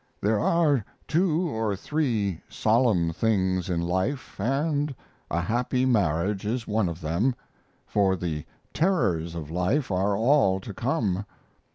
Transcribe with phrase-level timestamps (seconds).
[0.19, 4.95] There are two or three solemn things in life and
[5.29, 7.35] a happy marriage is one of them,
[7.85, 8.43] for the
[8.73, 11.23] terrors of life are all to come.